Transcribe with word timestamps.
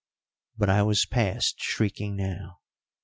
But 0.57 0.71
I 0.71 0.81
was 0.81 1.05
past 1.05 1.61
shrieking 1.61 2.15
now. 2.15 2.61